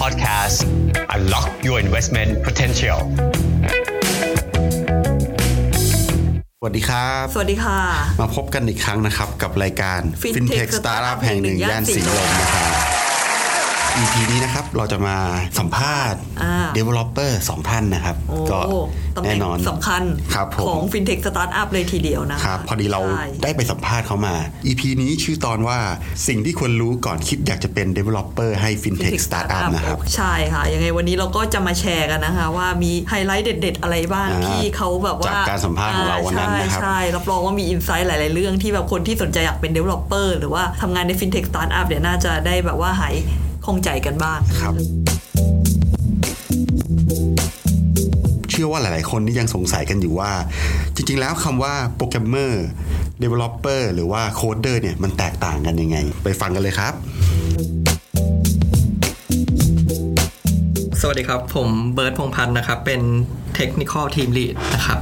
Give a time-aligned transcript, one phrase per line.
[0.00, 0.58] Podcast
[1.14, 2.98] Unlock your investment potential
[6.58, 7.80] สวัสดีครับ สวัสดีค่ะ
[8.20, 12.71] มาพบกันอีกครั้งนะครับ กับรายการ Fintech FinTech Startup Startup แห่งหนึ่งย่านสีลมนะครับ
[14.00, 15.16] EP นี้นะครับเราจะมา
[15.58, 18.58] สัมภาษณ์อ่า Developer สองท่านนะครับโอ้ก็
[19.16, 20.02] ตำแหแน่น่งนอนสำคัญ
[20.34, 24.34] ครับผมของ FinTech Startup เลยทีเดียวนะะครับ พอดีเราใช่ได้ไปสัมภาษณ์เขามา
[24.66, 25.78] EP นี้ชื่อตอนว่า
[26.28, 41.86] สิ่งที่ควรรู้ก่อนคิดอยากจะเป็น Developer ให้ FinTech Startup นะครับ ใช่ค่ะยังไงวันนี้เราก็จะมาแชร์กันนะคะ ว่ามีไฮไลท์เด็ด ๆ อะไรบ้างอ่าที่เขาแบบว่าจากการสัมภาษณ์ของเราวันนั้นนะครับใช่ใช่รับรองว่ามีอินไซต์หลาย ๆ เรื่องที่แบบคนที่สนใจอยากเป็น Developer หรือว่าทำงานใน FinTech Startup
[41.86, 43.14] เดี๋ยวน่าจะได้แบบว่าหาย
[43.64, 44.74] คล่องใจกันบ้างครับ
[48.50, 50.32] เชื่อว่าหลาย ๆ คนนี่ยังสงสัยกันอยู่ว่า
[50.94, 52.66] จริง ๆ แล้วคำว่าโปรแกรมเมอร์
[53.22, 56.92] developer หรือว่าโคดเดอร์เนี่ยมันแตกต่างกันยังไง ไปฟังกันเลยครับ
[61.00, 63.00] สวัสดีครับ ผมเบิร์ตพงษ์พันธ์นะครับ เป็น
[63.58, 64.98] Technical Team Lead นะครับ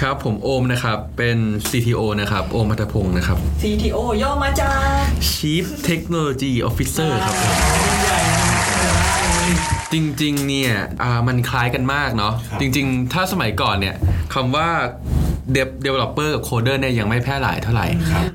[0.00, 4.78] ครับ ผมโอมนะครับเป็น CTO นะครับโอมพัทพงศ์นะครับ CTO ย่อมาจาก
[5.32, 7.54] Chief Technology Officer ครับผม
[9.92, 10.72] จริงๆเนี่ย
[11.02, 13.94] อ่ามันคล้ายกันมากเนาะครับจริง ๆ ถ้าสมัยก่อนเนี่ย
[14.34, 14.68] คำว่า
[15.54, 17.86] Dev Developer กับ Coder เนี่ยยังไม่แพร่หลายเท่าไหร่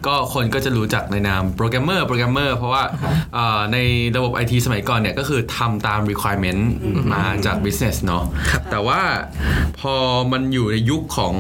[0.08, 2.84] ก็คนก็จะรู้จักในนามโปรแกรมเมอร์โปรแกรมเมอร์เพราะว่า
[3.38, 3.78] อ่าใน
[4.16, 6.62] ระบบ IT สมัยก่อนเนี่ยก็คือทำตาม requirement
[7.14, 8.24] มาจาก business เนาะ
[8.72, 9.02] แต่ว่า
[9.80, 9.96] พอ
[10.32, 11.34] มันอยู่ในยุคของ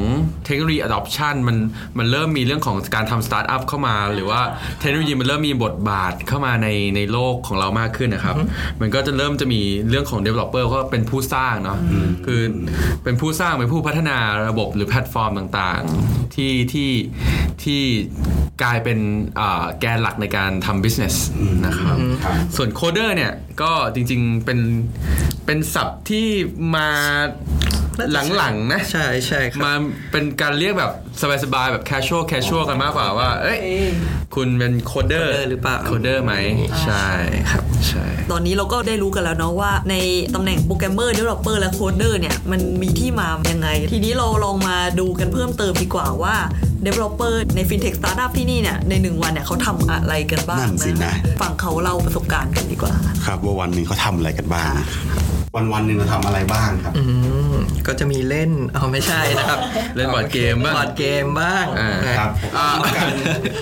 [0.45, 1.57] เทคโนโลยี adoption มัน
[1.97, 4.41] มันเริ่มมีเรื่องของการทำ startup เข้ามา หรือว่า
[4.79, 8.35] เทคโนโลยีมันเริ่มมีบทบาทเข้ามาในในโลกของเรามากขึ้นนะครับ
[8.81, 11.79] มันก็จะเริ่มจะมีเรื่องของ developer ก็เป็นผู้สร้างเนาะ
[12.25, 12.41] คือ
[13.03, 14.17] เป็นผู้สร้างเป็นผู้พัฒนา
[14.49, 16.91] ระบบหรือแพลตฟอร์มต่างๆที่ที่
[17.63, 17.81] ที่
[18.63, 18.99] กลายเป็น
[19.39, 21.15] อ่าแกนหลักในการทำ business
[21.65, 24.59] นะครับครับ ส่วน coder เนี่ยก็จริงๆเป็น
[25.45, 26.27] เป็นศัพท์ที่
[26.75, 26.89] มา
[28.37, 29.73] หลังๆนะ ใช่ใช่ครับมา
[30.11, 30.91] เป็นการเรียกแบบ
[31.43, 33.59] สบายๆแบบ casual casual กันมากกว่าว่า เอ้ย
[34.35, 36.33] คุณเป็น coder coder หรือเปล่า coder ไหม
[36.83, 37.07] ใช่
[37.51, 39.95] ครับใช่ตอนนี้เราก็ได้รู้กันแล้วเนาะว่า ใน
[40.35, 46.35] ตำแหน่งโปรแกรมเมอร์ d e v e l o p e r และ coder เนี่ย มันมีที่มายังไง ทีนี้เราลองมาดูกันเพิ่มเติมดีกว่าว่า
[46.85, 52.93] Developer ใน FinTech Startup ที่นี่เนี่ยในหนึ่งวันเนี่ยเขาทำอะไรกันบ้างนั่นสินะฝั่งเขาเล่าประสบการณ์กันดีกว่า
[53.25, 54.71] ครับว่าวันหนึ่งเขาทำอะไรกันบ้าง
[55.55, 57.03] วันวันๆหนึ่งเราทำอะไรบ้างครับ อื
[57.53, 57.55] ม
[57.87, 59.59] ก็จะมีเล่นเอาไม่ใช่นะครับ
[59.95, 62.45] เล่นบอร์ดเกมบ้าง บอร์ดเกมบ้างอ่าครับผ
[62.79, 63.07] มการ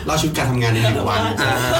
[0.08, 1.22] เราชีวิตการทำงานในหนึ่งวัน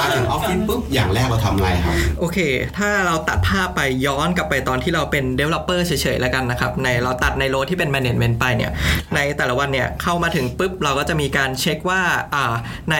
[0.00, 2.38] มาถึงออฟฟิศปุ๊บอย่างแรกเราทำอะไรครับ โอเค
[2.78, 8.72] ถ้าเราตัดภาพไปย้อนกลับไปตอนที่เราเป็น Developer เฉยๆ แล้วกันนะครับ ในเราตัดในโรที่เป็น Management ไปเนี่ย
[9.14, 12.02] ในแต่ละวันเนี่ยเข้ามาถึงปุ๊บ เราก็จะมีการเช็คว่า
[12.34, 12.54] อ่า
[12.92, 12.96] ใน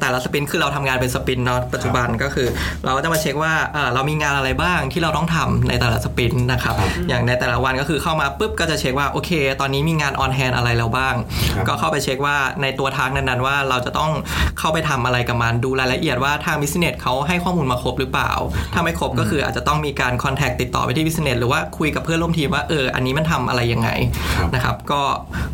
[0.00, 2.48] แต่ละสปินคือเราทำงานเป็นสปินเนาะปัจจุบันก็คือ
[2.84, 6.74] เราก็จะมาเช็คว่าอ่าเรามีงานอะไรบ้างที่เราต้องทำในแต่ละสปินนะครับ
[7.08, 11.14] อย่างในแต่ละวันก็คือเข้ามาปุ๊บก็จะเช็คว่าโอเค ตอนนี้มีงาน on hand อะไรเราบ้าง
[11.56, 14.12] ครับก็เข้าไปเช็คว่าในตัว task นั้นๆว่าเราจะต้อง
[14.58, 18.32] เข้าไปทำอะไรกับมันดูรายละเอียดว่าทาง business เขาให้ข้อมูลมาครบหรือเปล่า
[18.72, 23.88] ถ้าไม่ครบก็คืออาจจะต้องมีการ contact ติดต่อไปที่ business หรือว่าคุยกับเพื่อนร่วมทีมว่าเอออันนี้มันทำอะไรยังไง
[24.36, 25.02] ครับนะครับก็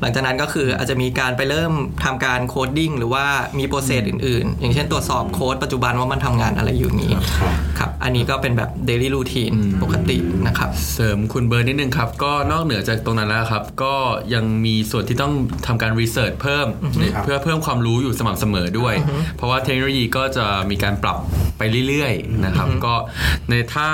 [0.01, 1.73] หลังจากนั้นก็คืออาจจะมีการไปเริ่ม
[2.05, 3.25] ทำการ coding หรือว่า
[3.59, 7.13] มี process อื่นๆ อย่างเช่นตรวจสอบโค้ดปัจจุบันว่ามันทำงานอะไรอยู่นี้
[7.79, 13.95] ครับอันนี้ก็เป็นแบบ daily routineปกตินะครับเสริมคุณเบิร์ดนิดนึงครับ ก็นอกเหนือจากตรงนั้นแล้วครับ ก็
[14.35, 15.33] ยังมีส่วนที่ต้อง
[15.67, 16.67] ทำการรีเสิร์ชเพิ่ม
[17.15, 18.95] ครับเพื่อเพิ่มความรู้อยู่สม่ำเสมอด้วย
[19.37, 21.19] เพราะว่าเทคโนโลยีก็จะมีการปรับ
[21.59, 22.95] ไปเรื่อยๆนะครับ ก็
[23.49, 23.89] ในถ้า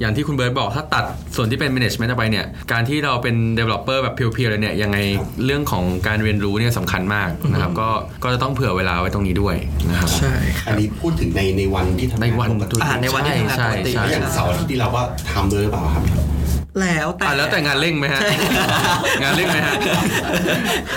[0.00, 1.04] อย่างที่คุณเบิร์ดบอกถ้าตัด
[1.36, 4.98] ส่วนที่เป็น management ออกไปเนี่ย การที่เราเป็น developer แบบเพียวๆเลยเนี่ยยังไง
[5.44, 7.88] เรื่องของการเรียนรู้เนี่ยสำคัญมากนะครับ ก็
[8.24, 9.56] ก็จะต้องเผื่อเวลาไว้ตรงนี้ด้วย
[9.90, 15.00] นะครับใช่คอัรันบนี้พูดถึงในในวันที่ทำงานในวันปกติอ่าในวันที่ทำงานใช่ปกติใช่แล้วอย่างเสาร์อาทิตย์ที่เราก็
[15.32, 16.04] ทำด้วยหรือเปล่าครับ
[16.80, 18.20] แล้วแต่อะแล้วแต่งานเร่งไหมฮะ
[19.22, 19.74] งานเร่งไหมฮะ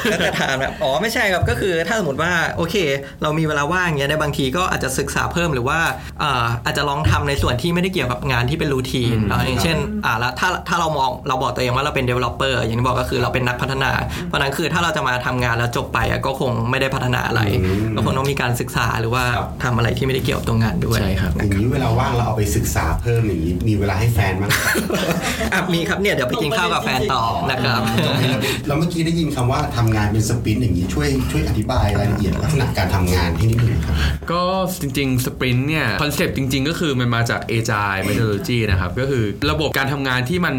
[0.09, 2.75] แล้วแต่ถามแบบอ๋อไม่ใช่ครับก็คือถ้าสมมติว่าโอเค
[3.21, 5.79] เรามีเวลาว่างเงี้ยในบางทีก็อาจจะศึกษาเพิ่มหรือว่า
[6.24, 13.91] อ่าอาจจะลองทำในส่วนที่ไม่ได้เกี่ยวกับงานที่เป็นรูทีนเนาะอย่างเช่นอ่าแล้วถ้าถ้าเรามองเราบอกตัวเองว่าเราเป็น developer อย่างที่บอกก็คือเราเป็นนักพัฒนา
[14.25, 24.65] เพราะฉะนั้นคือถ้าเราจะมาทำงานแล้วจบไปอะก็คงไม่ได้พัฒนาอะไรอืมก็คงต้องมีการศึกษาหรือว่าครับทำอะไรที่ไม่ได้เกี่ยวกับตรงงานด้วยใช่ครับอย่างนี้เวลาว่างเราเอาไปศึกษาเพิ่มอย่างนี้มีเวลาให้แฟนมั้างครับ
[25.53, 27.81] อะมีครับเนี่ยเดี๋ยวไปกินข้าวกับแฟนต่อนะครับ
[28.68, 33.96] แล้วเมื่อกี้ได้ยินคำว่าทำงานเป็น sprint อย่างนี้ช่วยช่วยอธิบายรายละเอียดลักษณะการทำงานให้นิดหนึ่งครับ
[34.31, 34.42] ก็
[34.81, 40.56] จริงๆ sprint เนี่ยคอนเซปต์จริง ๆ ก็คือมันมาจาก Agile Methodology นะครับก็คือระบบการทำงานที่มัน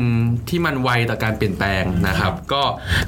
[0.50, 2.62] ที่มันไวต่อการเปลี่ยนแปลงนะครับ ก็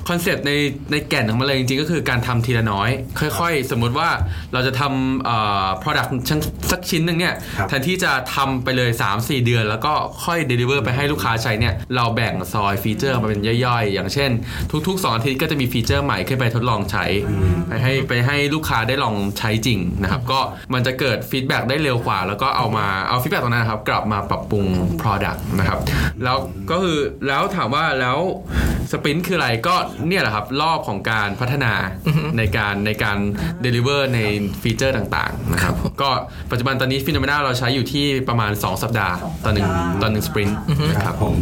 [0.08, 0.52] คอนเซปต์ใน
[0.92, 4.08] ในแก่นของมันเลยจริงๆ ก็คือการทำทีละน้อย ค่อย ๆ สมมุติว่า
[4.52, 9.92] เราจะทำเอ่อ product ชั้นสักชิ้นหนึ่งเนี่ยครับแทนที่จะทำไปเลย 3-4 เดือน แล้วก็
[10.24, 14.30] ค่อย deliver ไปให้ลูกค้าใช้เนี่ยเราแบ่งซอยฟีเจอร์มาเป็นย่อยๆ อย่างเช่น
[14.86, 17.04] ทุกๆ2อาทิตย์ก็จะมีฟีเจอร์ใหม่ขึ้นไปทดลองใช้
[17.68, 20.40] ไปให้ไปให้ลูกค้าได้ลองใช้จริงนะครับก็
[20.74, 24.64] มันจะเกิด feedback ได้เร็วกว่า แล้วก็เอามาเอา feedback ตรงนั้นนะครับกลับมาปรับปรุง
[25.00, 25.78] Product นะครับ
[26.24, 26.36] แล้ว
[26.70, 28.18] ก็คือแล้วถามว่าแล้ว
[28.92, 29.74] sprint คืออะไรก็
[30.08, 31.72] เนี่ยแหละครับรอบของการพัฒนา
[32.38, 33.18] ในการในการ
[33.64, 34.18] deliver ใน
[34.62, 36.10] ฟีเจอร์ต่างๆนะครับก็
[36.50, 39.14] ปัจจุบันตอนนี้ฟิโนเมนาเราใช้อยู่ที่ประมาณ 2 สัปดาห์
[39.44, 39.68] ต่อหนึ่ง
[40.02, 40.58] ต่อหนึ่ง sprint
[40.90, 41.34] นะครับผม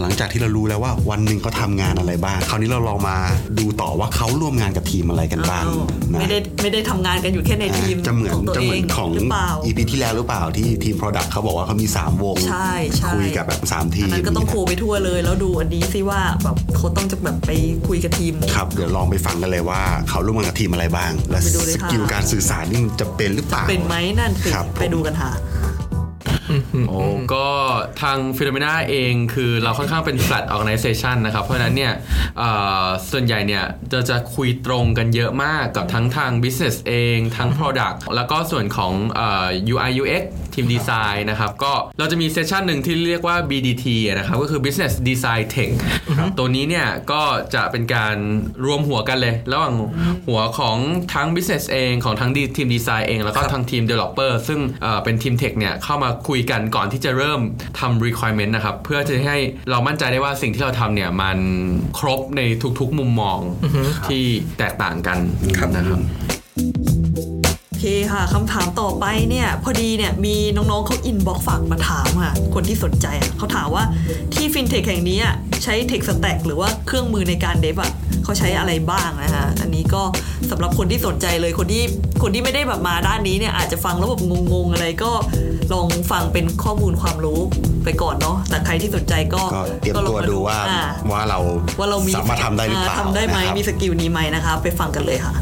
[0.00, 3.16] หลังจากที่เรารู้แล้วว่าวันหนึ่งเขาทำงานอะไรบ้าง คราวนี้เราลองมา
[3.58, 5.64] ดูต่อว่าเขาร่วมงานกับทีมอะไรกันบ้าง
[6.12, 17.50] นะไม่ได้ไม่ได้ทำงานกันอยู่แค่ในทีมจะเหมือนของตัวจะเอเหมืองนของหรือเปล่า EP ที่แล้วหรือเปล่าที่ทีม Product เขาบอกว่าเขามี 3 วงใช่ใช่คุยกับแบบ3ทีมอันนั้นก็ต้องโคไปทั่วเลย แล้วดูอันนี้สิว่าแบบเขาต้องจะแบบไป
[17.88, 25.32] คุยกับทีมครับเดี๋ยวลองไปฟังกันเลยว่าเขาร่วมงานกับทีมอะไรบ้าง และไปดูเลยสค่ะกิลการสื่อสารนี่มันจะเป็นหรือเปล่าเป็นไหมนั่นสิครับผมไปดูกันค่ะ
[26.88, 26.98] โอ้
[27.34, 27.46] ก็
[28.02, 31.92] ทางฟิโลเมนาเองคือเราค่อนข้างเป็น flat organization นะครับ เพราะฉะนั้นเนี่ย
[33.10, 38.92] ส่วนใหญ่เนี่ยจะจะคุยตรงกันเยอะมากกับทั้งทาง business เองทั้ง product แล้วก็ส่วนของ
[39.72, 40.24] UI UX
[40.54, 45.72] ทีมดีไซน์นะครับ ก็เราจะมีเซสชันหนึ่งที่เรียกว่า BDT นะครับ ก็คือ Business Design Tech
[46.38, 47.22] ตัวนี้เนี่ย ก็
[47.54, 48.16] จะเป็นการ
[48.64, 49.74] รวมหัวกันเลย ระหว่าง
[50.28, 50.76] หัวของ
[51.14, 57.40] ทั้ง Business เองของทั้งทีมดีไซน์เอง แล้วก็ทั้งทีม Developer ซึ่งเอ่อเป็นทีม Tech เนี่ย เข้ามาคุยกันก่อนที่จะเริ่ม
[57.80, 59.38] ทำ requirement นะครับ เพื่อจะให้
[59.70, 61.38] เรามั่นใจได้ว่าสิ่งที่เราทำเนี่ย มัน
[61.98, 62.40] ครบใน
[62.80, 63.38] ทุกๆมุมมอง
[64.08, 64.24] ที่
[64.58, 65.18] แตกต่างกัน
[65.76, 67.03] นะครับโอ
[67.84, 73.84] เคค่ะคำถามต่อไปเนี่ยพอดีเนี่ยมีน้องๆเขา inbox ฝากมาถามค่ะ คนที่สนใจอะเขาถามว่า
[74.34, 75.34] ที่ฟินเทคแห่งนี้อะ
[75.64, 77.92] ใช้ tech stack หรือว่าเครื่องมือในการ dev อะ
[78.24, 80.02] เขาใช้อะไรบ้างนะฮะอันนี้ก็
[80.50, 81.82] สำหรับคนที่สนใจเลยคนที่
[82.22, 84.22] คนที่ไม่ได้แบบมาด้านนี้เนี่ยอาจจะฟังแล้วแบบ
[84.52, 85.12] งงๆอะไรก็
[85.72, 87.40] ลองฟังเป็นข้อมูลความรู้
[87.84, 90.80] ไปก่อนเนาะแต่ใครที่สนใจก็ก็เตรียมก็ลองมาดูตัวว่าอ่
[91.12, 91.38] ว่าเรา
[91.78, 95.34] ว่าเรามีสามารถทำได้หรือเปล่าทำได้ไหมนะครับมีสกิลนี้ไหมนะคะ ไปฟังกันเลยค่ะ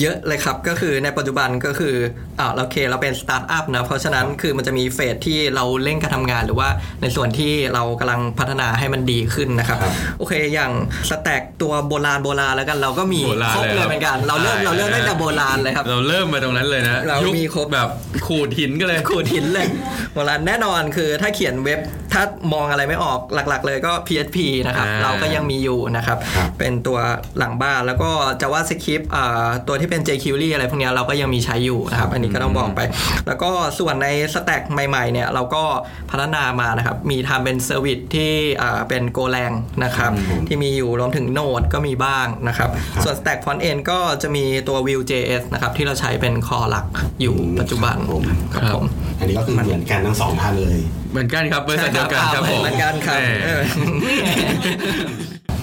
[0.00, 1.94] เยอะเลยครับก็คือในปัจจุบันก็คือ
[2.40, 6.68] อ่าโอเคเราเป็นสตาร์ทอัพนะเพราะฉะนั้นคือมันจะมี phase ที่เราเร่งการทำงาน หรือว่า
[7.02, 9.78] ในส่วนที่เรากำลังพัฒนาให้มันดีขึ้นนะครับ
[10.18, 10.72] โอเคอย่าง
[11.10, 17.88] stack ตัวโบราณโบราณแล้วกันเราก็มีโบราณครบเลยเลครัยบเหมือนกัน เราเริ่มใช่เราเริ่มตั้งแต่โบราณเลยครับ เราเริ่มมาตรงนั้นเลยนะเรายุคมีครบแบบ
[18.26, 19.66] ขูดหินกันเลยขูดหินเลย
[20.14, 21.80] โบราณแน่นอนคือถ้าเขียนเว็บ
[22.12, 22.22] ถ้า
[22.52, 26.98] มองอะไรไม่ออกหลักๆ เลยก็ PHP นะครับอ่าเราก็ยังมีอยู่นะครับครับ เป็นตัว
[27.38, 28.10] หลังบ้านแล้วก็
[28.40, 29.10] จะว่าสคริปต์
[29.68, 32.80] ตัวที่เป็น jQuery อะไรพวกเนี้ยเราก็ยังมีใช้อยู่นะครับ อันนี้ก็ต้องบอกไป
[33.26, 35.62] แล้วก็ส่วนในสแต็กใหม่ๆเนี่ยเราก็
[36.10, 39.54] พัฒนามานะครับ มีทำเป็น service ที่อ่าเป็น Golang
[39.84, 40.12] นะครับ
[40.48, 42.70] ที่มีอยู่รวมถึง Node ก็มีบ้างนะครับ
[43.04, 46.86] ส่วน Stack Front End ก็จะมีตัว Vue.js นะครับที่เราใช้เป็น core หลัก
[47.20, 48.24] อยู่ปัจจุบันครับผม
[48.54, 48.84] ครับผม
[49.18, 50.78] อันนี้ก็คือเหมือนกันทั้งสองท่านเลย
[51.10, 53.62] เหมือนกันครับบริษัทเดียวกันครับผมเหมือนกันครับแหมเออ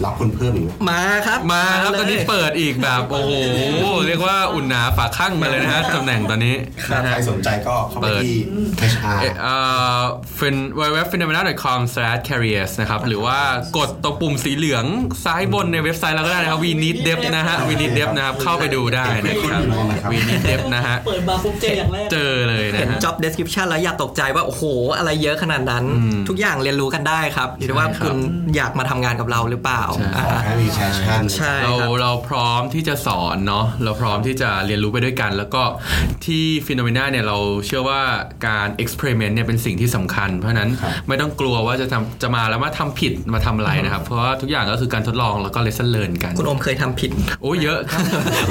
[0.05, 3.31] รับคนเพิ่มอีกไหมมาครับมาครับเลยตอนนี้เปิดอีกแบบโอ้โห
[4.07, 6.55] เรียกว่าอุ่นหนาฝาข้างมาเลยนะฮะตำแหน่งตอนนี้
[6.91, 8.35] นะใคฮะรสนใจก็เข้าไปเปิดที่
[8.93, 9.55] HR เอ่
[9.99, 10.01] อ
[10.39, 13.39] fin www.phenomena.com/careers นะครับ หรือว่า
[13.77, 14.85] กดตรงปุ่มสีเหลือง
[15.25, 19.61] ซ้ายบนในเว็บไซต์เราก็ได้นะครับ we need dev นะฮะ we need dev นะครับ เข้าไปดูได้นะครับ
[20.11, 24.63] we need dev นะฮะ เปิดมาปุ๊บเจออย่างแรก เจอเลยนะเห็น ฮะ job description แล้วอย่าตกใจว่า โอ้โห
[24.97, 25.83] อะไรเยอะขนาดนั้น
[26.29, 28.17] ทุกอย่างเรียนรู้กันได้ครับอยู่ที่ว่าใช่ครับ คุณ
[28.55, 35.63] อยากมาทำงานกับเราหรือเปล่าใช่อ่าขอแค่มี passion ใช่ เราครับ เราพร้อมที่จะสอนเนาะเราพร้อมที่จะเรียนรู้ไปด้วยกัน แล้วก็
[36.25, 38.01] ที่ฟิโนเมนาเนี่ยเราเชื่อว่า
[38.47, 48.01] การ experiment เนี่ยเป็นสิ่งที่สำคัญ เพราะฉะนั้นครับไม่ต้องกลัวว่าจะทำจะมาแล้วมาทำผิดมาทำอะไรนะครับ เพราะว่าทุกอย่างก็คือการทดลองแล้วก็ lesson learn กัน คุณโอมเคยทำผิดโอ้ยเยอะครับ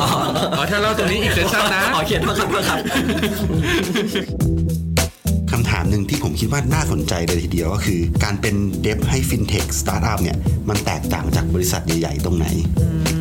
[0.00, 4.55] อ๋อถ้าเราตรงนี้อีก session นะ ขอเขียนโทษครับโทษครับคำถามห
[5.96, 10.36] นึ่งที่ผมคิดว่าน่าสนใจเลยทีเดียวก็คือ การเป็น dev ให้ฟินเทคสตาร์ทอัพเนี่ย
[10.68, 12.46] มันแตกต่างจากบริษัทใหญ่ ๆ ตรงไหน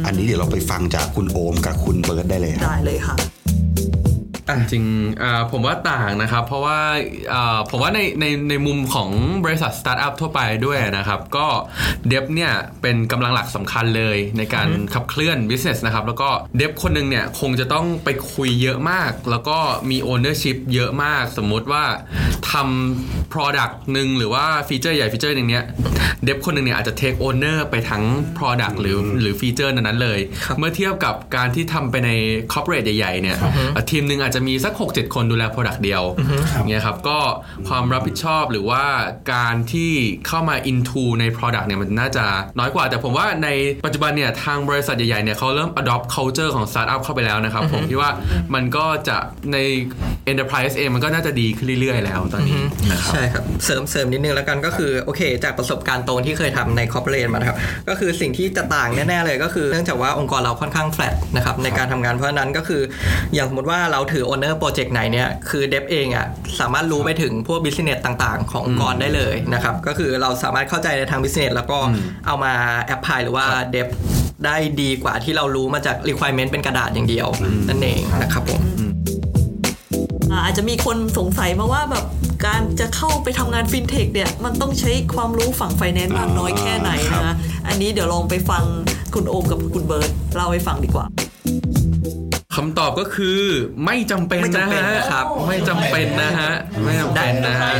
[0.06, 3.16] อันนี้เดี๋ยวเราไปฟังจากคุณโอมกับคุณเบิร์ดได้เลยครับได้เลยค่ะ
[4.58, 6.80] จริงๆอ่าผมว่าต่างนะครับ เพราะว่า
[7.34, 9.10] อ่าผมว่าในในในมุมของ
[9.46, 11.48] บริษัทสตาร์ทอัพทั่วไปด้วยนะครับ ก็
[12.08, 19.58] เดฟเนี่ยเป็นกำลังหลักสำคัญเลยในการขับเคลื่อน business นะครับ แล้วก็เดฟคนหนึ่งเนี่ยคงจะต้องไปคุยเยอะมาก แล้วก็
[19.90, 21.84] มี ownership เยอะมาก สมมุติว่า
[22.52, 25.64] ทำ product หนึ่งหรือว่าฟีเจอร์ใหญ่ฟีเจอร์หนึ่งเนี้ย
[26.24, 28.04] เดฟคนหนึ่งเนี่ยอาจจะ take owner ไปทั้ง
[28.38, 30.20] product หรือหรือฟีเจอร์นั้นๆเลย
[30.58, 32.10] เมื่อเทียบกับการที่ทำไปใน
[32.52, 33.38] corporate ใหญ่ๆเนี่ย
[33.76, 36.04] อะทีมหนึ่งอาจจะมีสัก 6-7 คนดูแล product เดียว
[36.56, 37.20] อย่างเงี้ยครับก็
[37.70, 38.84] ความรับผิดชอบหรือว่า
[39.34, 39.92] การที่
[40.28, 42.26] เข้ามา into ใน product เนี่ยมันน่าจะ
[42.60, 43.50] น้อยกว่า แต่ผมว่าใน
[43.86, 48.12] ปัจจุบันเนี่ยทางบริษัทใหญ่ๆเนี่ยเขาเริ่ม adopt culture ของ startup เข้าไปแล้วนะครับ ผมคิดว่า
[48.54, 49.18] มันก็จะ
[49.54, 49.58] ใน
[50.32, 52.60] enterprise เองมันก็น่าจะดีขึ้นเรื่อยๆ แล้วตอนนี้
[52.92, 57.58] นะครับใช่ครับเสริมเสริมนิดนึงแล้วกันก็คือโอเค จากประสบการณ์ตรงที่เคยทำในคอร์ปอเรทมานะครับ
[57.90, 62.82] ก็คือสิ่งที่จะต่างแน่ๆเลยก็คือเนื่องจากว่าองค์กรเราค่อนข้างแฟลตนะครับในการทำงานเพราะฉะนั้นก็คือ
[63.34, 66.26] อย่างสมมติว่าเราถือ owner โปรเจกต์ไหนเนี่ยคือ dev เองอะ
[66.60, 71.78] สามารถรู้ไปถึงพวก business ต่างๆ ขององค์กรได้เลยนะครับก็คือเราสามารถเข้าใจในทาง business แล้วก็
[72.28, 72.54] เอามา
[72.84, 73.88] apply หรือว่า dev
[74.46, 77.28] ได้ดีกว่าที่เรารู้มาจาก requirement เป็นกระดาษอย่างเดียว
[77.70, 78.62] นั่นเองนะครับผม
[80.32, 82.06] อ่าอาจจะมีคนสงสัยมาว่าแบบ
[82.46, 87.36] การจะเข้าไปทำงานฟินเทคเนี่ย มันต้องใช้ความรู้ฝั่งไฟแนนซ์มากน้อยแค่ไหนครับนะ
[87.68, 88.64] อันนี้เดี๋ยวลองไปฟัง
[89.14, 91.06] คุณโอมกับคุณเบิร์ดเล่าให้ฟังดีกว่า
[92.56, 93.40] คำตอบก็คือ
[93.86, 96.52] ไม่จำเป็นไม่นะจำเป็นฮะนะครับ ไม่จำเป็นนะฮะ
[96.84, 97.72] ไม่จำเป็นนะฮะ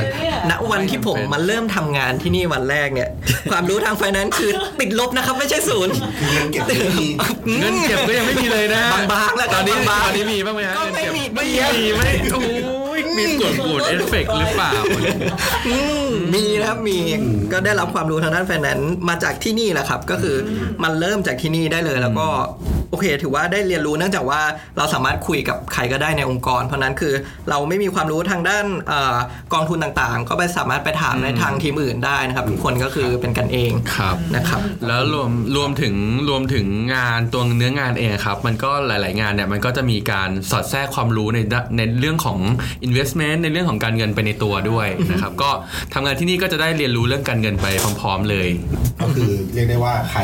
[0.50, 3.10] ณวันที่ผมมาเริ่มทำงานที่นี่วันแรกเนี่ย
[3.52, 7.08] ความรู้ทางไฟแนนซ์คือติดลบนะครับไม่ใช่ศูนย์ คือเงินเก็บไม่มี
[7.60, 11.46] เงินเก็บก็ยังไม่มีเลยนะฮะบางๆแล้วตอนนี้บางๆตอนนี้มีบ้างไหมฮะก็เงินเก็บไม่มีไม่
[11.78, 12.44] มีไม่โอ้
[12.98, 14.72] ยมีกดกูดเอฟเฟกต์หรือเปล่า
[15.68, 16.98] อืมมีนะครับมี
[17.52, 20.36] ก็ได้รับความรู้ทางด้านไฟแนนซ์มาจากที่นี่แหละครับ ก็คือ
[20.84, 22.28] มันเริ่มจากที่นี่ได้เลยแล้วก็
[22.92, 24.42] โอเค ถือว่าได้เรียนรู้เนื่องจากว่า
[24.78, 27.14] เราสามารถคุยกับใครก็ได้ในองค์กร เพราะนั้นคือ
[27.50, 29.16] เราไม่มีความรู้ทางด้านเออ
[29.54, 35.96] กองทุนต่างๆ ก็ไปสามารถไปถามในทางทีมอื่นได้นะครับ ทุกคนก็คือเป็นกันเองครับนะครับ แล้วรวมรวมถึง
[36.30, 36.66] รวมถึง
[36.96, 42.40] งานตัวเนื้องานเองครับ มันก็หลาย ๆ งานเนี่ยมันก็จะมีการสอดแทรกความรู้ในด้านในเรื่องของ
[42.88, 45.50] investment ในเรื่องของการเงินไปในตัวด้วยนะครับ ก็
[45.94, 47.68] ทำงานที่นี่ก็จะได้เรียนรู้เรื่องการเงินไป
[48.02, 48.48] พร้อม ๆ เลย
[49.02, 50.22] ก็คือเรียกได้ว่าใคร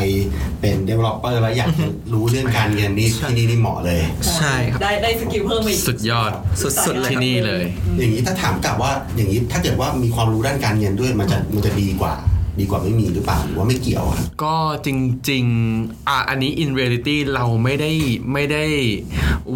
[0.62, 4.01] เป็น developer แล้วอยากจะรู้เรื่องการเงินนี่ที่นี่นี่เหมาะเลย
[4.36, 6.31] ใช่ครับ ได้ได้สกิลเพิ่มอีกสุดยอด
[6.62, 7.63] สุดๆเลยที่นี่เลย
[8.00, 12.13] อย่างนี้ถ้าถามกลับว่าอย่างนี้ถ้าเกิดว่ามีความรู้ด้านการเงินด้วยมันจะมันจะดีกว่า
[12.62, 14.89] ดีกว่าไม่มีหรือเปล่าหรือว่าไม่เกี่ยวอะก็จ
[15.30, 17.91] ริงๆอะอันนี้ in reality เราไม่ได้
[18.34, 18.65] ไม่ได้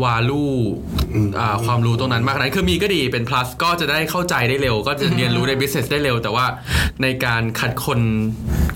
[0.03, 0.45] value
[1.13, 6.45] อืมอ่าความรู้ตรงนั้นมากนั้นคือมีก็ดีเป็น plus ก็จะได้เข้าใจได้เร็ว ก็จะเรียนรู้ใน business ได้เร็ว แต่ว่า
[7.01, 7.99] ในการคัดคน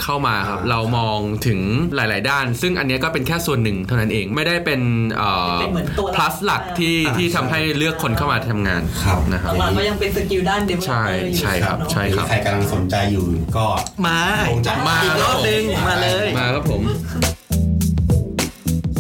[0.02, 1.18] เข้ามาครับเรามอง
[1.48, 1.60] ถึง
[1.96, 4.82] หลาย ๆ ด้าน ซึ่งอันเนี้ยก็เป็นแค่ส่วนหนึ่งเท่านั้นเองไม่ได้เป็น
[5.18, 13.26] เอ่อเป็นเหมือนตัวหลัก plus หลักที่อ่าที่ทำให้เลือกคนเข้ามาทำงานครับนะครับหลังๆก็ยังเป็น skill ด้าน developer ใช่อยู่ใช่ครับเนอะใช่ครับใครกำลังสนใจอยู่
[13.58, 13.66] ก็
[14.06, 14.19] มา
[14.50, 16.82] ลงจากมาอีกรอบหนึงมาเลย มาครับผม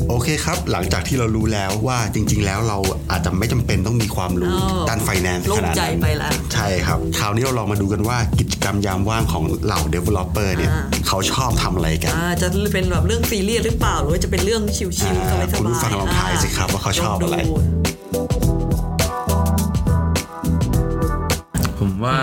[0.09, 2.77] โอเคครับ หลังจากที่เรารู้แล้วว่าจริง ๆ แล้วเรา
[3.11, 17.38] อาจจะไม่จำเป็นต้องมีความรู้อ๋อด้านไรขนาดนั้นไปแล้วใช่ครับ คราวนี้เราลองมาดูกันว่ากิจกรรมยามว่างของเหล่า developer เนี่ยอ่าเขาชอบทำอะไรกันอ่าจะเป็นแบบเรื่องซีเรียสหรือเปล่า หรือว่าจะเป็นเรื่อง chill ๆสอ่าบายๆคุณผู้ฟังลองทายสิครับว่าเขาชอบอะไร
[22.06, 22.18] ว่า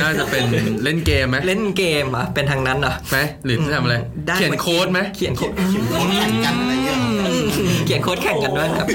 [0.00, 0.42] น่าจะเป็น
[0.84, 5.52] เล่นเกมไหมเล่นเกมอะเป็นทางนั้นเหรอไหมหรือจะทำอะไรได้เขียนโค้ดไหมเขียนโค้ด
[5.98, 6.98] คนแข่งกันอะไรเงี้ย
[7.86, 8.88] เขียนโค้ดแข่งกันด้วยครับ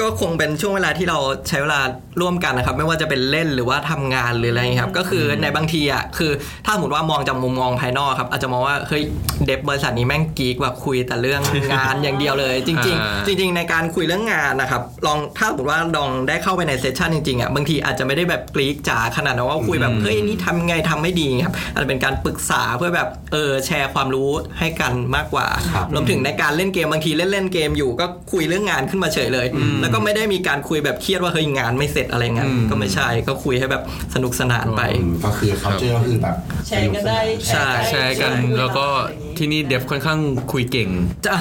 [0.00, 1.18] ก็คงเป็นช่วงเวลาที่เรา
[1.48, 1.80] ใช้เวลา
[2.20, 6.30] ร่วมกันนะครับ ไม่ว่าจะเป็นเล่นหรือว่าทำงานหรืออะไรอย่างเงี้ยครับ ก็คือในบางทีอะคือ
[6.64, 9.02] ถ้าสมมติว่ามองจากมุมมองภายนอกครับ อาจจะมองว่าเฮ้ย
[9.46, 11.42] เดฟบริษัทนี้แม่งกีกว่าคุยแต่เรื่อง
[11.72, 29.46] งานอย่างเดียวเลย จริงอ่าๆจริง ๆ ในการคุยเรื่องงานนะครับลองถ้าสมมติว่าลองได้เข้าไปในเซสชันจริงๆอะบางทีอาจจะไม่ได้แบบกรีกจ๋าขนาดนั้นว่าคุยแบบเฮ้ยนี่ทำไงทำไม่ดีครับอาจจะเป็นการปรึกษาเพื่อแบบเออแชร์ความรู้ให้กันมากกว่าครับรวมถึงในการเล่นเกมบางทีเล่นเล่นๆเกมอยู่ก็คุยเรื่องงานขึ้นมาเฉยเลย
[29.80, 33.82] แล้วก็ไม่ได้มีการคุยแบบเครียดว่าเฮ้ยงานไม่เสร็จอะไรเงี้ยอืมก็ไม่ใช่ก็คุยให้แบบ
[34.14, 36.36] สนุกสนานไปอืมก็คือเขาเจอก็คือแบบ
[36.68, 38.86] แชร์กันได้ใช่แชร์กันแล้วก็
[39.38, 40.18] ที่นี่เดฟค่อนข้าง
[40.52, 40.88] คุยเก่ง
[41.26, 41.32] จะ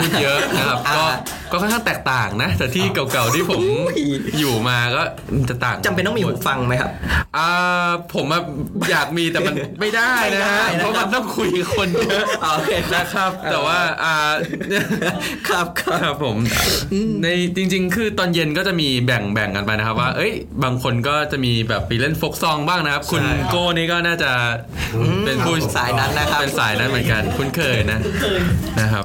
[0.00, 1.16] พูดเยอะนะครับก็อ่า
[1.52, 4.00] ก็ค่อนข้างแตกต่างนะแต่ที่เก่าๆที่ผมอุ้ย
[4.38, 5.02] อยู่มาก็
[5.48, 6.90] จะต่างจำเป็นต้องมีหูฟังไหมครับ
[7.36, 8.42] อ่าผมอะ
[8.90, 14.14] อยากมีแต่มันไม่ได้นะฮะไม่ได้นะครับเพราะมันต้องคุยกับคนเยอะอ่าโอเคครับนะครับ แต่ว่าอ่า
[15.48, 16.40] ครับครับครับผม
[17.22, 24.30] ในจริง ๆ คือตอนเย็นก็จะมีแบ่งแบ่งกันไปนะครับ ว่า เอ้ย บางคนก็จะมีแบบไปเล่นโฟกซองบ้างนะครับ คุณโก้นี่ก็น่าจะ
[25.24, 27.98] เป็นผู้สายนั้นนะครับเป็นสายนั้นเหมือนกันคุ้นเคยนะ
[28.80, 29.04] นะครับ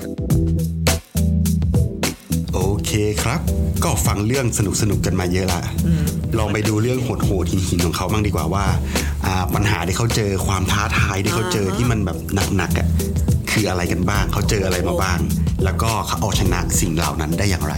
[2.53, 2.91] โอเค
[3.23, 3.41] ครับ
[3.83, 5.61] ก็ฟังเรื่องสนุกสนุกๆกันมาเยอะละ
[6.37, 8.65] ลองไปดูเรื่องโหดโหดหินหินๆของเขาบ้างดีกว่าว่า
[9.25, 12.17] อ่าปัญหาที่เขาเจอความท้าทายที่เขาเจอที่มันแบบ
[12.57, 12.87] หนักๆอะ
[13.57, 15.19] คืออะไรกันบ้าง เขาเจออะไรมาบ้าง
[15.63, 17.73] แล้วก็เขาเอาชนะสิ่งเหล่านั้นได้อย่างไร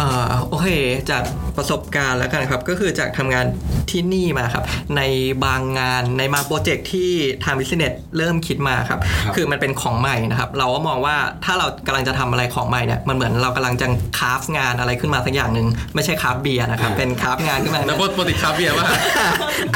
[0.00, 0.68] อ่าโอเค
[1.10, 1.22] จาก
[1.56, 3.46] ประสบการณ์แล้วกันครับ ก็คือจากทำงาน
[3.90, 4.64] ที่นี่มาครับ
[4.96, 5.02] ใน
[5.44, 7.10] บางงานในบางโปรเจกต์ที่
[7.44, 9.00] ทาง business เริ่มคิดมาครับ
[9.36, 13.86] คือมันเป็นของใหม่นะครับ เราก็มองว่าถ้าเรากำลังจะทำอะไรของใหม่เนี่ยมันเหมือนเรากำลังจะ
[14.18, 18.86] craft งานอะไรขึ้นมาสักอย่างหนึ่งไม่ใช่ craft เบียร์นะครับ เป็น craft งานขึ้นมา แล้วปกติคาเบียร์ว่า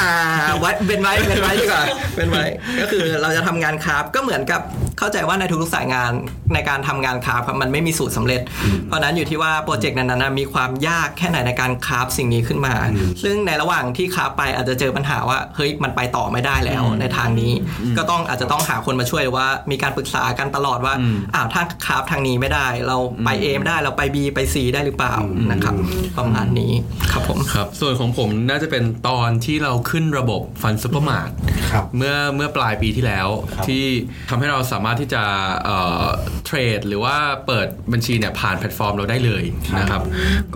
[0.00, 0.14] อ่า
[0.60, 1.82] ไว้เป็นไว้เป็นไว้ดีกว่า
[2.16, 2.44] เป็นไว้
[2.80, 4.60] ก็คือเราจะทำงาน craft ก็เหมือนกับ
[4.98, 6.12] เข้าใจว่าในทุกๆสายงาน
[6.54, 8.40] ในการทำงาน craft ครับมันไม่มีสูตรสำเร็จ
[8.86, 12.74] เพราะฉะนั้นอยู่ที่ว่าโปรเจกต์นั้นๆนะมีความยากแค่ไหนในการ craft สิ่งนี้ขึ้นมา
[13.22, 17.52] ซึ่งในระหว่างที่ craft ไปอาจจะเจอปัญหาว่าเฮ้ยมันไปต่อไม่ได้แล้วในทางนี้
[17.98, 20.94] ก็ต้องอาจจะต้องหาคนมาช่วยหรือว่า มีการปรึกษากันตลอดว่า
[21.34, 25.14] อ้าวถ้า craft ทางนี้ไม่ได้ เราไป A ไม่ได้เราไป B ไป C ได้หรือเปล่า
[25.50, 25.74] นะครับ
[26.18, 26.72] ประมาณนี้
[27.12, 31.30] ครับผมครับ ส่วนของผมน่าจะเป็นตอนที่เราขึ้นระบบ Fund Supermart
[31.72, 33.84] ครับเมื่อเมื่อปลายปีที่แล้วครับที่
[34.30, 35.22] ทำให้เราสามารถที่จะ
[35.64, 36.04] เอ่อ
[36.46, 37.16] trade หรือว่า
[37.46, 39.44] เปิดบัญชีเนี่ยผ่านแพลตฟอร์มเราได้เลย
[39.78, 40.01] นะครับ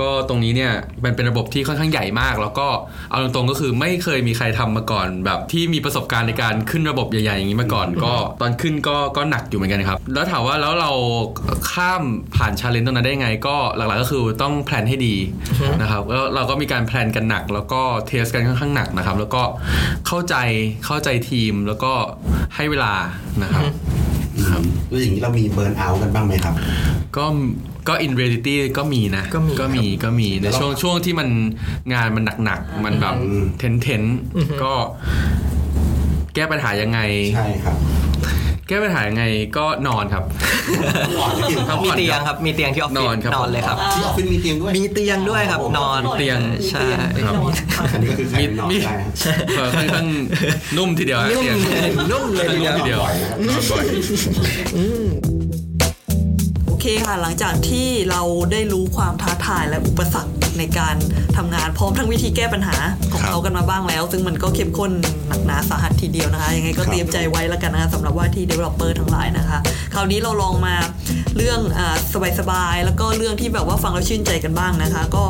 [0.00, 0.72] ก็ตรงนี้เนี่ย
[1.04, 2.68] มันเป็นระบบที่ค่อนข้างใหญ่มาก แล้วก็
[3.10, 10.92] เอาตรงๆก็คือไม่เคยมีใครทำมาก่อน แบบที่มีประสบการณ์ในการขึ้นระบบใหญ่ๆอย่างนี้มาก่อน ก็ตอนขึ้นก็ก็หนักอยู่เหมือนกันครับ แล้วถามว่าแล้วเรา
[11.72, 12.02] ข้าม
[12.36, 15.14] ผ่าน challenge ตรงนั้นได้ยังไง ก็หลักๆก็คือต้อง plan ให้ดี
[15.80, 19.42] นะครับแล้วเราก็มีการ plan กันหนัก แล้วก็ test กันค่อนข้างหนักนะครับ แล้วก็
[20.06, 20.34] เข้าใจ
[20.86, 21.92] เข้าใจทีมแล้วก็
[22.56, 22.94] ให้เวลา
[23.42, 23.64] นะครับ
[24.90, 26.54] แล้วอย่างนี้เรามี burnout กันบ้างไหมครับ
[27.16, 27.24] ก็
[27.88, 31.28] ก็ in reality ก็มีนะ ก็มีก็มีก็มีในช่วงช่วงที่มัน
[31.92, 34.02] งานมันหนักๆ มันแบบอืมเทนเทน
[34.62, 34.72] ก็
[36.34, 36.98] แก้ปัญหายังไง
[37.34, 37.76] ใช่ครับ
[38.68, 39.24] แก้ปัญหายังไง
[39.56, 40.24] ก็นอนครับ
[41.16, 46.38] หลอดที่พักมีผ่อนเตียคงรับครับมีเตียงที่ออฟฟิศนอนครับนอนเลยครับที่ออฟฟิศมีเตียงด้วยมีเตียงด้วยครับนอนเตียง
[46.70, 46.82] ใช่
[47.26, 47.34] ครับ
[47.92, 49.06] อันนี้ก็คือใครมีนอนมีได้นะ
[49.56, 50.06] เออค่อนข้าง
[50.76, 53.84] นุ่มทีเดียวอะนุ่มเตียงเลยนุ่มเลยทีเดียวนุ่มทีเดียวบ่อยนะครับนอนบ่อย
[54.74, 54.78] โอ
[55.34, 60.96] เคค่ะ หลังจากที่เราได้รู้ความท้าทายและอุปสรรคในการ
[61.36, 62.76] ทำงานพร้อมทั้งวิธีแก้ปัญหา
[63.12, 64.90] ของครับเขากันมาบ้างแล้ว ซึ่งมันก็เข้มข้น
[65.28, 69.58] หนักหนาสาหัสทีเดียวนะคะ ยังไงก็ครับเตรียมใจไว้แล้วกันนะคะสำหรับว่าที่ developer ทั้งหลายนะคะ
[69.94, 70.74] คราวนี้เราลองมา
[71.36, 71.96] เรื่องอา
[72.38, 75.22] สบายๆ แล้วก็เรื่องที่แบบว่าฟังแล้วชื่นใจกันบ้างนะคะ ก็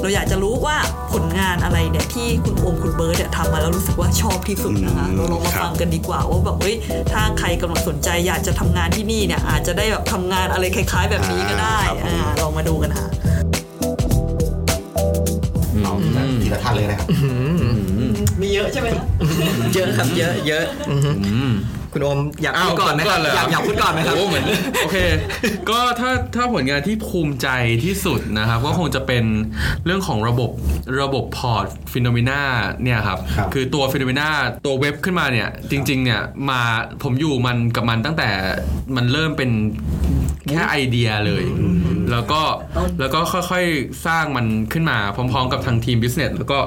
[0.00, 0.76] เราอยากจะรู้ว่า
[1.12, 6.76] ผลงานอะไรเนี่ยที่คุณโอมคุณเบิร์ดเนี่ยทำมาแล้วรู้สึกว่าชอบที่สุดนะคะอืมเราลองมาครับฟังกันดีกว่าว่าแบบเฮ้ย
[7.12, 13.06] ถ้าใครกำลังสนใจอยากจะทำงานที่นี่เนี่ยอาจจะได้แบบทำงานอะไรคล้ายๆแบบนี้ก็ได้ครับผมอ่าลองมาดูกันค่ะ
[15.84, 15.94] เอา
[16.42, 17.08] ทีละท่านเลยนะครับ
[18.40, 19.04] มีเยอะใช่ไหมคะ
[19.74, 21.52] เยอะครับเยอะเยอะอือฮึอืม
[21.92, 24.44] คุณโอมอยากอ้าพูวดก่อนไหมครับผมเลยอยากอยากพูดก่อนไหมครับโอ้เหมือน
[24.82, 24.96] โอเค
[25.70, 27.48] ก็ถ้าถ้าผลงานที่ภูมิใจ
[27.84, 29.24] ที่สุดนะครับ ก็คงจะเป็น
[29.84, 30.50] เรื่องของระบบ
[31.02, 32.42] ระบบพอร์ต Finnomena
[32.82, 34.28] เนี่ยครับครับ คือตัว Finnomena
[34.64, 36.60] ตัวเว็บขึ้นมาเนี่ย จริง ๆ เนี่ยมา
[37.02, 38.28] ผมอยู่มันกับมันตั้งแต่
[38.96, 39.50] มันเริ่มเป็น
[40.50, 41.44] แค่ไอเดียเลย
[42.10, 42.40] แล้วก็
[43.00, 46.58] แล้วก็ค่อยๆสร้างมันขึ้นมาพร้อม ๆ กับทางทีม business แล้วก็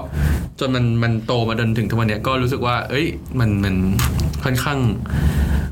[0.60, 3.06] จนมันมันโตมาจนถึงทุกวันเนี้ยก็รู้สึกว่า เอ้ย
[3.40, 3.76] มันมัน
[4.44, 4.80] ค่อนข้าง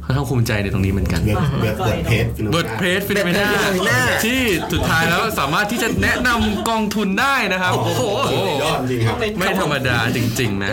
[0.06, 4.42] ค่อนข้างภูมิใจในตรงนี้เหมือนกันเว็บเว็บเว็บเพจเบิร์ดเพรสฟิโนเมนา Phenomena ที่
[4.74, 8.04] สุดท้ายแล้วสามารถที่จะแนะนำกองทุนได้นะครับ โอ้โห
[8.64, 10.70] ยอดจริงครับ ไม่ธรรมดาจริง ๆ นะ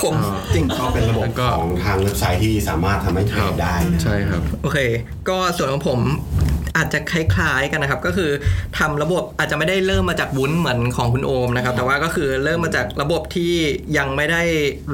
[0.00, 0.14] คม
[0.54, 4.78] จริงก็เป็นระบบแล้วก็ของทางเว็บไซต์ที่สามารถทำให้ trade ได้นะใช่ครับ โอเค
[5.28, 6.00] ก็ส่วนของผม
[6.78, 8.30] อาจจะคล้ายๆกันนะครับ ก็คือ
[8.78, 13.52] ทำระบบอาจจะไม่ได้เริ่มมาจากวุ้นเหมือนของคุณโอมนะครับ แต่ว่าก็คือเริ่มมาจากระบบที่
[13.98, 14.42] ยังไม่ได้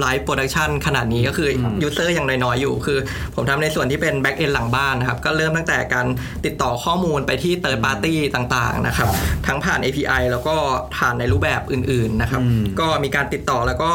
[0.00, 1.48] live production ขนาดนี้ก็คือ
[1.82, 2.98] user ยังน้อยๆอยู่ คือ
[3.34, 6.06] ผมทำในส่วนที่เป็น backend หลังบ้านนะครับ ก็เริ่มตั้งแต่การ
[6.44, 9.08] ติดต่อข้อมูลไปที่ third party ต่างๆนะครับ
[9.46, 10.54] ทั้งผ่าน API แล้วก็
[10.96, 12.42] ผ่านในรูปแบบอื่นๆนะครับ
[12.80, 13.92] ก็มีการติดต่อแล้วก็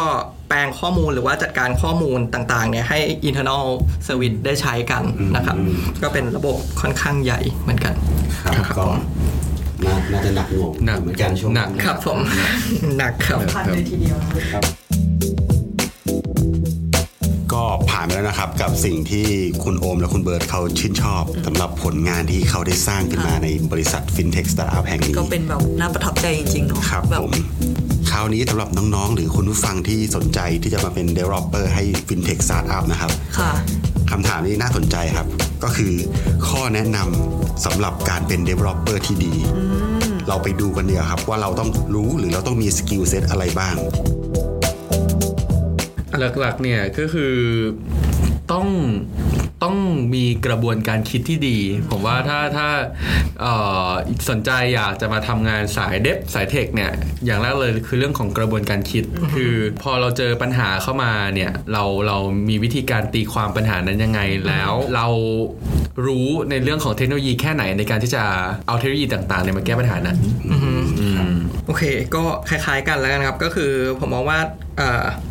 [0.49, 3.65] แปลงข้อมูลหรือว่าจัดการข้อมูลต่างๆเนี่ยให้ internal
[4.07, 5.03] service ได้ใช้กัน
[5.35, 7.93] นะครับอืมก็เป็นระบบค่อนข้างใหญ่เหมือนกัน
[8.41, 8.85] ครับก็
[9.85, 12.19] น่าน่าจะหนักหน่วงหนักเหมือนกันช่วงหนักครับผม
[12.97, 14.63] หนักครับพันเลยทีเดียวนะคะครับ
[17.53, 19.27] ก็ผ่านไปแล้วนะครับกับสิ่งที่
[19.63, 33.51] คุณโอมและคุณเบิร์ตเขาชื่นชอบสำหรับผลงานที่เขาได้สร้างขึ้นมาในบริษัท FinTech Startup แห่งนี้ ก็เป็นแบบน่าประทับใจจริงๆเนาะครับแบบผมคราวนี้สำหรับน้องๆ หรือคุณผู้ฟังที่สนใจที่จะมาเป็น developer ให้ FinTech Startup นะครับค่ะ
[34.11, 35.27] คำถามนี้น่าสนใจครับ
[35.63, 35.93] ก็คือ
[36.47, 39.33] ข้อแนะนำสำหรับการเป็น developer ที่ดี
[40.27, 43.75] เราไปดูกันดีกว่าครับว่าเราต้องรู้หรือเราต้องมี skill set อะไรบ้าง
[46.39, 47.35] หลักๆเนี่ยก็คือ
[48.51, 48.67] ต้อง
[49.63, 49.77] ต้อง
[50.15, 51.57] มีกระบวนการคิดที่ดี
[51.89, 52.67] ผมว่าถ้าถ้า
[53.41, 53.53] เอ่
[53.87, 53.89] อ
[54.29, 56.91] สนใจอยากจะมาทำงานสาย dev สาย tech เนี่ย
[57.25, 62.17] อย่างแรกเลยคือเรื่องของกระบวนการคิด คือพอเราเจอปัญหาเข้ามาเนี่ยเราเรา
[62.49, 65.07] มีวิธีการตีความปัญหานั้นยังไงแล้วเรา
[66.05, 68.23] รู้ในเรื่องของเทคโนโลยีแค่ไหนในการที่จะ
[68.67, 70.17] เอาเทคโนโลยีต่างๆเนี่ยมาแก้ปัญหานั้น
[70.51, 70.57] อื
[71.29, 71.33] ม
[71.67, 71.83] โอเค
[72.15, 74.68] ก็คล้ายๆกันแล้วกันครับ ก็คือผมมองว่าเอ่อ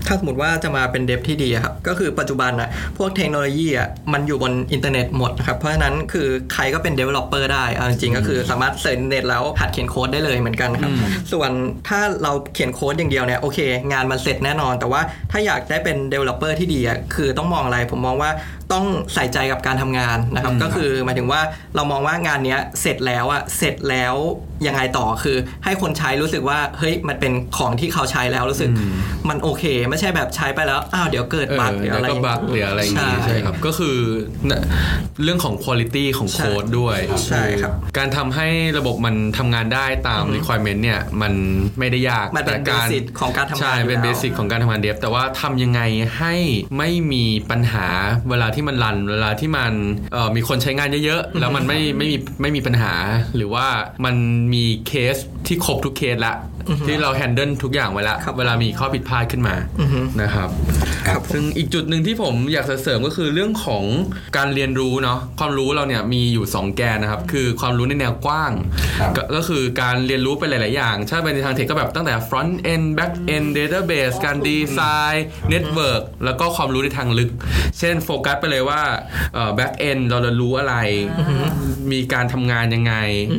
[0.07, 10.93] ถ้าสมมติว่าจะมาเป็น dev ที่ดีอะครับก็คือปัจจุบันอะพวกเทคโนโลยีอะมันอยู่บนอินเทอร์เน็ตหมดนะครับเพราะฉะนั้นคือใครก็เป็น developer ได้เอาจริงๆก็คือสามารถ search เน็ตแล้วหัดเขียนโค้ดได้เลยเหมือนกันครับ
[11.33, 11.51] ส่วน
[11.89, 13.59] ถ้าเราเขียนโค้ดอย่างเดียวเนี่ยโอเค
[13.93, 18.31] งานมันเสร็จแน่นอน แต่ว่าถ้าอยากได้เป็น developer ที่ดีอะคือต้องมองอะไรผมมองว่า
[18.73, 21.41] ต้องใส่ใจกับการทำงานนะครับ ก็คือหมายถึงว่า
[21.77, 24.15] เรามองว่างานเนี้ยเสร็จแล้วอะเสร็จแล้ว
[24.67, 28.71] ยังไงต่อคือ ให้คนใช้รู้สึกว่าเฮ้ยมันเป็นของที่เขาใช้แล้วรู้สึก
[29.29, 33.97] มันโอเค ไม่ใช่แบบใช้ไปแล้วอ้าวเดี๋ยวเกิดเออบั๊กหรือแล้อะวไรก็บั๊กหรืออะไรอย่างงี้ใช่ใช่ครับก็คือ
[34.49, 34.61] น่ะ
[35.23, 36.99] เรื่องของคุณ i t y ของโค้ดด้วย
[37.29, 38.49] ใช่ครับการทำให้
[38.79, 41.33] ระบบมันทำงานได้ตาม requirement เนี่ยมัน
[41.79, 45.81] ไม่ได้ยากมันเป็นแต่การ basic ของการทำงานใช่อยู่เป็นแล้ว basic ของการทำงาน dev แต่ว่าทำยังไง
[46.19, 46.35] ให้
[46.79, 47.87] ไม่มีปัญหา
[48.31, 49.73] เวลาที่มัน run เวลาที่มัน
[50.13, 52.93] เอ่อมีคนใช้งานเยอะๆ แล้วมันไม่ไม่มีไม่มีปัญหา
[53.37, 53.67] หรือว่า
[54.05, 54.17] มัน
[54.55, 56.35] มีเคสที่ครบทุกเคสละ
[56.87, 59.55] ที่เรา handle ทุกอย่างไว้ละครับเวลามีข้อผิดพลาดขึ้นมา
[60.23, 60.49] นะครับ
[61.09, 63.85] ครับซึ่งอีกจุดหนึ่งที่ผมอยากจะเสริมก็คือเรื่องของ
[64.37, 68.53] การเรียนรู้เนาะความรู้เราเนี่ยมีอยู่ 2 แกนนะครับ คือความรู้ในแนวกว้าง
[69.01, 74.81] ครับก็ก็คือการเรียนรู้ไปหลาย ๆ อย่าง ถ้าเป็นในทางเทคก็แบบตั้งแต่ front end back end database การดีไซ
[75.13, 77.31] น์ network แล้วก็ความรู้ในทางลึก
[77.79, 78.83] เช่นโฟกัสไปเลยว่า
[79.35, 80.75] เอ่อ back end เราจะรู้อะไร
[81.93, 82.95] มีการทำงานยังไง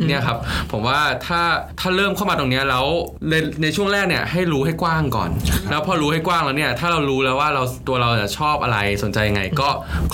[0.07, 0.37] เนี่ยครับ
[0.71, 1.41] ผมว่าถ้า
[1.79, 2.85] ถ้าเริ่มเข้ามาตรงเนี้ยแล้ว
[3.29, 5.29] ในในช่วงแรกเนี่ยให้รู้ให้กว้างก่อน
[5.69, 9.69] แล้วพอรู้ให้กว้างแล้วเนี่ยถ้าเรารู้แล้วว่าเราตัวเราจะชอบอะไรสนใจยังไง ก็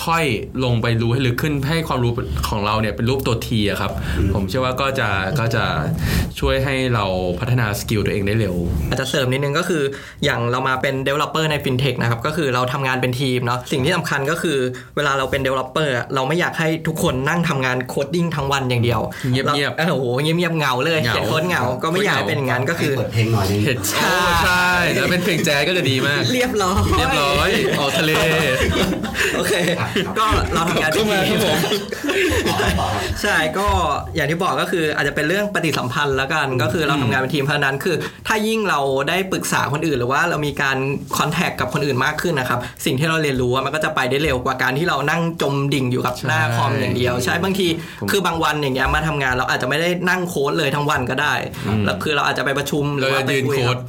[0.06, 0.24] ค่อย
[0.64, 2.12] ลงไปรู้ให้ลึกขึ้นให้ความรู้
[2.50, 3.92] ของเราเนี่ยเป็นรูปตัว T อะครับ
[4.34, 5.64] ผมเชื่อว่าก็จะก็จะ
[6.40, 7.06] ช่วยให้เรา
[7.40, 8.56] พัฒนา skill ตัวเองได้เร็ว
[8.90, 9.84] อาจจะเสริมนิดนึงก็คือ
[10.24, 14.58] อย่างเรามาเป็น developer ใน fintech นะครับก็คือเราทำงานเป็นทีมเนาะสิ่งที่สำคัญก็คือ
[14.96, 28.12] เวลาเราเป็น developer อะเราไม่อยากให้ทุกคนนั่งทำงาน coding ทั้งวันอย่างเดียวเงียบๆราเออโอ้โหเงียบๆเหงาเลยเหงาเขียนโค้ดเหงาก็ไม่อยากให้เป็นอย่างนั้นก็คือให้เปิดเพลงหน่อยนึงเห็นใช่ใช่แล้วเป็นเพลงแจ๊สก็จะดีมาก เรียบร้อยเรียบร้อยออกทะเล
[29.36, 29.54] โอเค
[30.20, 31.40] ก็เราทำงานเป็นทีม
[33.22, 33.68] ใช่ก็
[34.16, 37.96] อย่างที่บอกก็คืออาจจะเป็นเรื่องปฏิสัมพันธ์แล้วกันก็คือเราทำงานเป็นทีมเพราะฉะนั้นคือ
[38.28, 38.80] ถ้ายิ่งเรา
[39.10, 40.78] ได้ปรึกษาคนอื่น หรือว่าเรามีการ
[41.18, 47.68] คอนแทคกับคนอื่นมากขึ้นนะครับสิ่งที่เราเรียนรู้อะมันก็จะไปได้เร็วกว่าการที่เรานั่งจมดิ่งอยู่กับหน้าคอมอย่างเดียว ใช่บางที
[48.12, 51.34] คือบางวันอย่างเงี้ยมาทำงานเราอาจจะไม่ได้นั่งโค้ดเลยทั้งวันก็ได้
[51.86, 53.80] แล้วคือเราอาจจะไปประชุมหรือว่าไปคุยเราจะยืนโค้กัดบ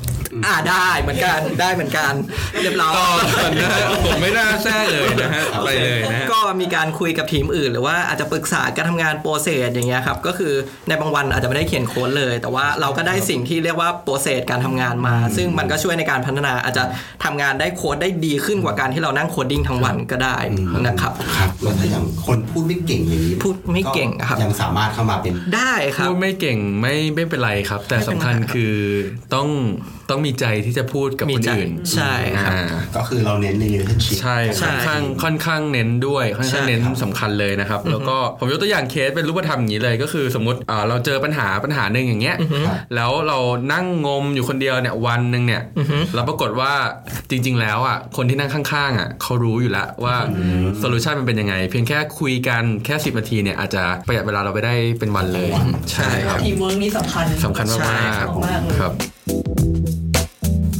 [0.46, 2.12] อ่าได้เหมือนกันได้เหมือนกัน
[2.62, 10.52] เรียบร้อยต่อก่อนนะฮะผมไม่น่าแทรกเลยนะฮะไปเลยนะฮะก็มีการคุยกับทีมอื่น หรือว่าอาจจะปรึกษาการทำงานโปรเซสอย่างเงี้ยครับก็คือ
[10.88, 16.84] ในบางวันอาจจะไม่ได้เขียนโค้ดเลย แต่ว่าเราก็ได้สิ่งที่เรียกว่าโปรเซสการทำงานมา ซึ่งมันก็ช่วยในการพัฒนาอาจจะ
[17.24, 20.36] ทำงานได้โค้ดได้ดีขึ้นกว่าการที่เรานั่งโคดดิ้งทั้งวันก็ได้
[20.86, 28.72] นะครับครับแล้วถ้าอย่างคนพูดไม่เก่งอย่างนี้พูดไม่เก่งครับยังสามารถเข้ามาเป็นได้ครับพูดไม่เก่งไม่ไม่เป็นไรครับ แต่สำคัญคือ
[29.34, 29.48] ต้อง
[30.10, 32.62] ต้องมีใจที่จะพูดกับมีคนใจอื่นใช่ครับอ่า
[32.96, 42.36] ก็คือเราเน้นใน relationship ใช่ใช่ค่อนข้างค่อนข้างเน้นด้วยค่อนข้างเน้นใช่ครับสำคัญเลยนะครับ แล้วก็ผมยกตัวอย่างเคสเป็นรูปธรรมอย่างนี้เลย ก็คือสมมติอ่าเราเจอปัญหาปัญหาหนึ่งอย่างเงี้ย
[42.94, 43.38] แล้วเรา
[43.72, 45.62] นั่งงมอยู่คนเดียวเนี่ยวันหนึ่งเนี่ย
[46.14, 46.72] แล้วปรากฏว่า
[47.30, 50.16] จริง ๆ แล้วอะคนที่นั่งข้างๆอะเขารู้อยู่แล้วว่า
[50.78, 55.50] solution มันเป็นยังไง เพียงแค่คุยกันแค่ 10 นาทีเนี่ยอาจจะประหยัดเวลาเราไปได้เป็นวันเลย
[55.92, 58.92] ใช่ครับ team work นี่สำคัญสำคัญมากใช่ๆครับมากๆเลยครับ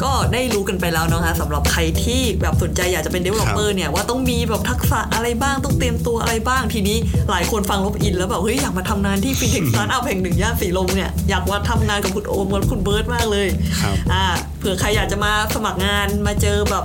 [0.07, 6.99] ก็ได้รู้กันไปแล้วนะคะสำหรับใครที่แบบสนใจอยากจะเป็น developer เนี่ยว่าต้องมีแบบทักษะอะไรบ้างต้องเตรียมตัวอะไรบ้างทีนี้
[7.31, 13.47] หลายคนฟังแล้วอินแล้วแบบเฮ้ยอยากมาทำงานที่ fintech startup แห่งหนึ่งย่านสีลมเนี่ยอยากมาทำงานกับคุณโอมกับคุณเบิร์ตมากเลย
[13.81, 14.25] ครับอ่า
[14.59, 16.85] เผื่อใครอยากจะมาสมัครงานมาเจอแบบ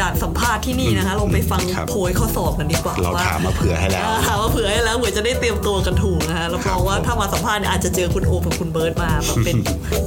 [0.00, 9.56] ด่านสัมภาษณ์ที่นี่นะคะลองไปฟังครับโพยข้อสอบกันดีกว่าเราว่าถามมาเผื่อให้แล้วอ่าถามมาเผื่อให้แล้วเผื่อจะได้เตรียมตัวกันถูกนะคะรับรองว่าถ้ามาสัมภาษณ์เนี่ยอาจจะเจอคุณโอมกับคุณเบิร์ตมาแบบเป็น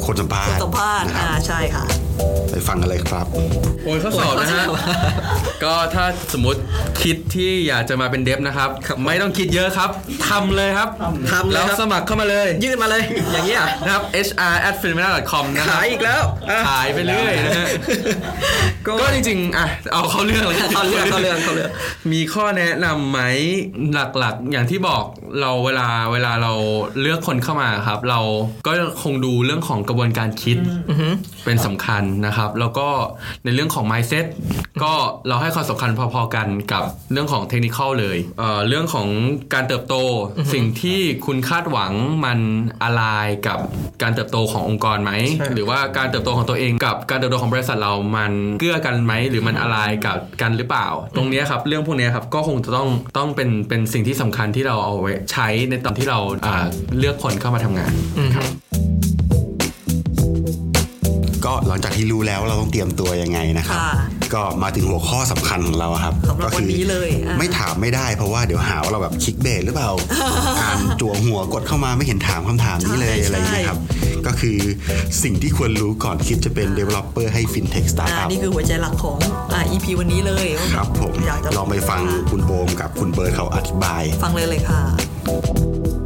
[0.06, 1.86] คนสัมภาษณ์สัมภาษณ์นะคอ่ารับใช่ค่ะ
[2.50, 3.26] ไปฟังกันเลยครับ
[3.84, 4.66] โอ้ยข้อสอบนะฮะ
[5.64, 6.60] ก็ถ้าสมมติ
[7.04, 8.70] คิดที่อยากจะมาเป็นเดฟนะครับ
[9.06, 9.90] ไม่ต้องคิดเยอะครับ
[10.30, 10.90] ทำเลยครับ
[11.32, 17.68] ทำเลยแล้วครับสมัครเข้ามาเลย ยื่นมาเลยอย่างเงี้ย นะครับ hr at f i l m e n a com นะครัขายอีกแล้วอะ ขายไปเรื่อยนะฮะ
[18.86, 21.70] ก็ ก็จริงๆอะเอาเข้าเรื่องเลยเขาเรื่องเขาเรื่องเขาเรื่อง
[22.12, 23.20] มีข้อแนะนำไหม
[24.20, 25.04] หลักๆ อย่างที่บอก
[25.42, 26.54] เราเวลาเวลาเรา
[27.02, 28.20] เลือกคนเข้ามาครับ เรา
[28.68, 28.72] ก็
[29.04, 30.58] คงดูเรื่องของกระบวนการคิด
[31.46, 32.88] เป็นสำคัญนะครับ แล้วก็
[33.44, 34.26] ในเรื่องของ mindset
[34.84, 34.94] ก็
[35.28, 39.08] เราให้ความสำคัญพอๆกันกับเรื่องของเทคนิคเลยเอ่อเรื่องของ
[39.54, 39.96] การเติบโต
[40.54, 41.92] สิ่งที่คุณคาดหวัง
[42.26, 42.40] มัน
[42.84, 43.04] อะไร
[43.48, 43.60] กับ
[44.02, 56.66] การเติบโตขององค์กรไหมใช่หรือว่าการเติบโตของตัวเองกับการเติบโตของบริษัทเรามันเกื้อกันไหมหรือมันอะไรกับกันหรือเปล่า ตรงเนี้ยครับเรื่องพวกเนี้ยครับก็คงจะต้องต้องเป็นเป็นสิ่งที่สำคัญที่เราเอาไว้ใช้ในตอนที่เราอ่า
[57.00, 57.92] เลือกคนเข้ามาทำงาน
[61.52, 63.94] ก็หลังจากที่รู้แล้วว่าเราต้องเตรียมตัวยังไงนะครับค่ะ
[64.34, 69.92] ก็มาถึงหัวข้อสำคัญของเราครับสำหรับก็วันนี้เลยอะไม่ถามไม่ได้เพราะว่าเดี๋ยวหาว่าเราแบบคลิกเบสหรือเปล่า
[70.62, 73.80] อ่านจั่วหัวกดเข้ามาไม่เห็นถามคำถามนี้เลยใช่อะไรอย่างเงี้ยครับ
[74.28, 74.58] ก็คือ
[75.24, 79.20] สิ่งที่ควรรู้ก่อนคิดจะเป็น developer ให้ fintech อ่า startup นี่คือหัวใจหลักของ
[79.54, 84.82] อ่า EP วันนี้เลยครับผมอยากจะลองไปฟังคุณโบมกับคุณเบิร์ดเขาอธิบาย ฟังเลยเลยค่ะ
[85.28, 86.01] ผม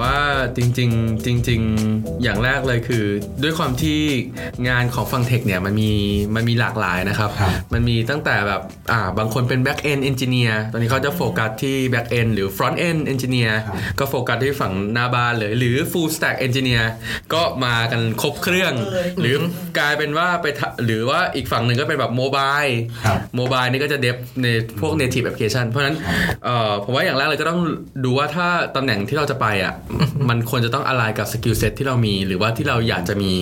[0.00, 0.16] ว่า
[0.56, 1.60] จริงๆจริง
[1.92, 3.04] ๆ อย่างแรกเลยคือ
[3.42, 4.00] ด้วยความที่
[4.68, 5.92] งานของฟังเทคเนี่ยมันมี
[6.34, 13.52] มันมีหลากหลายนะครับครับ มันมีตั้งแต่แบบอ่าบางคนเป็น back end engineer ตอนนี้เขาจะโฟกัสที่ back end หรือ front end engineer
[13.98, 16.84] ก็โฟกัสที่ฝั่งหน้าบ้านเลยหรือ full stack engineer
[17.34, 18.74] ก็มากันครบเครื่อง
[19.20, 19.34] หรือ
[19.78, 22.62] กลายเป็นว่าไปทะหรือว่าอีกฝั่งหนึ่งก็เป็นแบบ mobile
[23.04, 24.46] ครับ mobile นี่ก็จะ dev ใน
[24.80, 25.96] พวก native application เพราะฉะนั้น
[26.44, 27.60] เอ่อผมว่าอย่างแรกเลยก็ต้อง
[28.04, 29.74] ดูว่าถ้าตำแหน่งที่เราจะไปอะ
[30.28, 33.32] มันควรจะต้องอะไรกับ skill set ที่เรามี หรือว่าที่เราอยากจะมี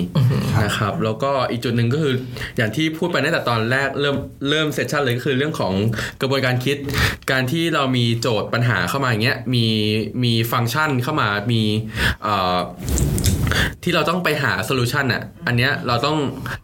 [0.65, 2.15] นะครับ แล้วก็อีกจุดหนึ่งก็คือ
[2.57, 4.17] อย่างที่พูดไปตั้งแต่ตอนแรกเริ่ม
[4.51, 5.73] เริ่ม session เลยก็คือเรื่องของ
[6.21, 6.77] กระบวนการคิด
[7.31, 9.67] การที่เรามีโจทย์ปัญหาเข้ามาอย่างเงี้ยมี
[10.25, 11.63] มีฟังก์ชันเข้ามามี
[12.23, 12.59] เอ่อ
[13.85, 16.17] ที่เราต้องไปหา solution อะอันเนี้ยเราต้อง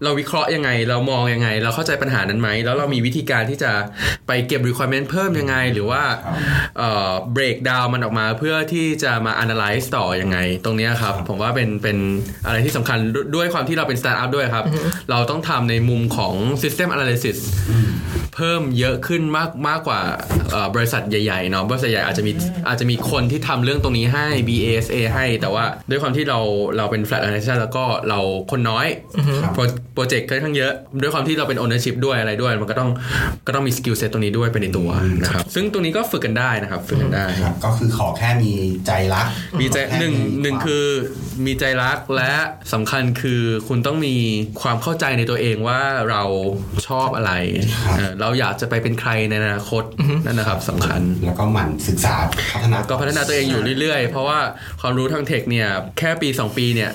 [0.03, 3.73] เราวิเคราะห์ยังไง เรามองยังไง เราเข้าใจปัญหานั้นไหมแล้วเรามีวิธีการที่จะ
[4.27, 6.03] ไปเก็บ requirement เพิ่มยังไง หรือว่า
[6.79, 11.99] เอ่อ break down มันออกมาเพื่อที่จะมา analyze ต่อยังไง ตรงเนี้ยครับผมว่าเป็นเป็น
[12.47, 14.65] อะไรที่สำคัญด้วยด้วยความที่เราเป็น startup ด้วยครับ
[15.11, 17.39] เราต้องทำในมุมของ system analysis
[18.35, 20.01] เพิ่มเยอะขึ้นมากมากกว่า
[20.51, 22.33] เอ่อบริษัทใหญ่ๆเนาะบริษัทใหญ่อาจจะมี
[22.69, 26.39] อาจจะมีคนที่ทำเรื่องตรงนี้ให้ BASA ให้ แต่ว่าด้วยความที่เรา
[26.77, 28.87] เราเป็น flat organization แล้วก็เราคนน้อย
[29.55, 29.63] โปร
[29.95, 32.91] โปรเจกต์ค่อนข้างเยอะ ด้วยความที่เราเป็น ownership ด้วยอะไรด้วย มันก็ต้อง
[33.47, 34.91] ก็ต้องมี skill set ตรงนี้ด้วยเป็นในตัว
[35.23, 38.53] นะครับซึ่งตรงนี้ก็ฝึกกันได้นะครับฝึกกันได้ครับก็คือขอแค่มี
[38.87, 39.27] ใจรัก
[39.61, 40.87] มีใจขอแค่หนึ่งมีหนึ่งวามคือ
[41.47, 42.33] มีใจรักและ
[42.73, 44.17] สำคัญคือคุณต้องมี
[44.63, 46.23] ความเข้าใจในตัวเองว่าเรา
[46.89, 47.33] ชอบอะไร
[47.97, 49.85] เออเราอยากจะไปเป็นใครในอนาคต
[50.27, 52.15] นั่นนะครับสำคัญแล้วก็หมั่นศึกษา
[52.53, 54.39] พัฒนาก็พัฒนาตัวเองอยู่เรื่อยๆ เพราะว่า
[54.81, 55.69] ความรู้ทางเทคเนี่ย
[55.99, 56.91] แค่ปี 2 ปีเนี่ย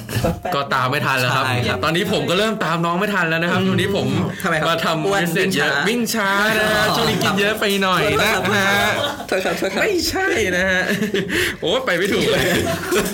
[0.55, 4.07] ก็ตามไม่ทันแล้วครับใช่ครับ ตอนนี้ผมก็เริ่มตามน้องไม่ทันแล้วนะครับตอนนี้ผม
[4.43, 8.81] ทำไมครับมาทำอ้วนเสร็จเยอะวิ่วิ่งงช้าช้านะฮะช่วงนี้กินเยอะไปหน่อยนะฮะ
[9.27, 10.81] โทษครับโทษครับไม่ใช่นะฮะ
[11.61, 12.43] โอ้ไปไม่ถูกเลย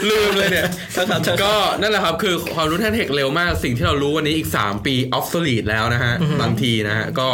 [0.09, 7.27] ลืมเลยเนี่ยครับครับก็นั่นแหละครับคือความรู้ทางเทคเร็วมากสิ่งที่เรารู้วันนี้อีก 3 ปี obsolete แล้วนะฮะบางทีนะฮะก็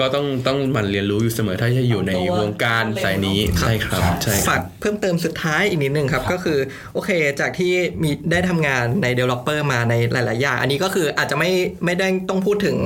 [0.00, 6.58] ก็ต้องต้องหมั่นเรียนรู้อยู่เสมอถ้าจะอยู่ในวงการสายนี้ใช่ครับใช่คฝารับกเพิ่มเติมสุดท้ายอีกนิดนึงครับ ก็คือ
[6.94, 7.10] โอเค
[7.40, 8.63] จากที่มีได้ทำงาน
[9.02, 11.50] ใน Developer มาในหลาย ๆ อย่าง อันนี้ก็คืออาจจะไม่
[11.84, 12.76] ไม่ได้ต้องพูดถึง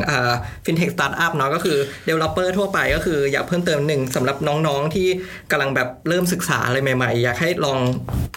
[0.65, 5.09] fintech startup เนาะก็คือ Developer ทั่วไปก็คืออยากเพิ่มเติมหนึ่งสำหรับน้อง ๆ ที่
[5.51, 7.79] กำลังแบบเริ่มศึกษาอะไรใหม่ ๆ อยากให้ลอง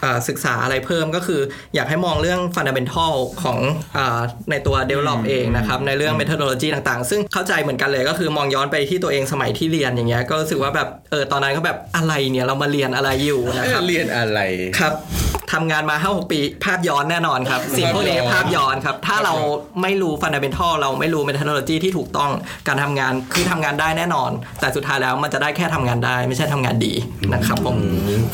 [0.01, 1.41] เออศึกษาอะไรเพิ่มก็คือ
[1.75, 3.60] อยากให้มองเรื่อง Fundamental ของ
[3.97, 14.39] อาในตัว Develop เองนะครับ ในเรื่อง Methodology ต่าง ๆ ซึ่งเข้าใจเหมือนกันเลยก็คือมองย้อนไปที่ตัวเองสมัยที่เรียนอย่างเงี้ยก็รู้สึกว่าแบบเออตอนนั้นก็แบบอะไรเนี่ยเรามาเรียนอะไรอยู่นะครับเรียนอะไร
[14.80, 14.93] ครับ
[15.54, 19.34] ทำงานมา5 6ปีภาพย้อนแน่นอนครับ สิ่งพวกนี้ภาพย้อนครับ ถ้าเรา
[19.82, 22.32] ไม่รู้ฟันเดเ e นทัลเราไม่รู้ methodology ที่ถูกต้อง
[22.67, 26.94] การทำงานคือทำงานได้แน่นอน แต่สุดท้ายแล้วมันจะได้แค่ทำงานได้ ไม่ใช่ทำงานดี
[27.34, 27.76] นะครับผม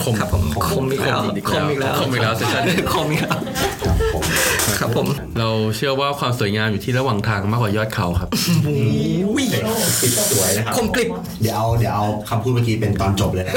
[0.03, 3.37] คมครับผมคมอีกแล้วคมอีกแล้วคมอีกแล้วเซสชั่นคมอีกแล้ว
[4.79, 5.07] ครับผม
[5.39, 8.29] เราเชื่อว่าความสวยงามอยู่ที่ระหว่างทางมากกว่ายอดเขาครับ
[8.67, 9.45] อุ้ย
[10.01, 11.09] ปิดสวยนะครับคมกริบ
[11.41, 13.53] เดี๋ยวเอาเดี๋ยวเอาคำพูดเมื่อกี้เป็นตอนจบเลยนะ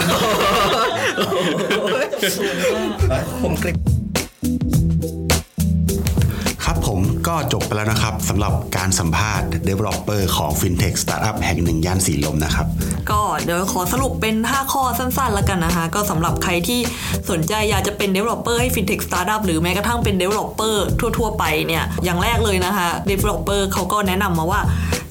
[3.42, 3.99] คมกริบ
[7.00, 12.66] ผมก็จบไปแล้วนะครับสำหรับการสัมภาษณ์ Developer ของ FinTech Startup แห่งหนึ่งย่านสีลมนะครับ
[13.10, 16.80] ก็เดี๋ยวขอสรุปเป็น 5 ข้อสั้นๆ แล้วกันนะคะ ก็สำหรับใครที่
[17.30, 20.76] สนใจอยากจะเป็น developer ให้ fintech startup หรือแม้กระทั่งเป็น developer
[21.18, 24.60] ทั่ว ๆ ไปเนี่ยอย่างแรกเลยนะคะ developer เขาก็แนะนำมาว่า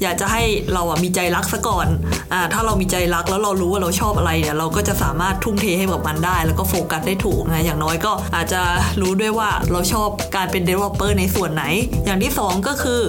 [0.03, 1.87] อยากจะให้เราอะมีใจรักซะก่อน
[2.33, 8.61] อ่าถ้าเรามีใจรักแล้วเรารู้ว่าเราชอบอะไรเนี่ยเราก็จะสามารถทุ่มเทให้กับมันได้ แล้วก็โฟกัสได้ถูกนะอย่างน้อยก็อาจจะ
[9.01, 11.63] รู้ด้วยว่าเราชอบการเป็น developer ในส่วนไหน
[12.05, 13.01] อย่างอย่างที่สองก็คือ